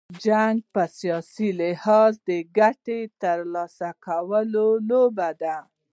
[0.25, 5.57] جنګ په سیاسي لحاظ، د ګټي تر لاسه کولو لوبه ده.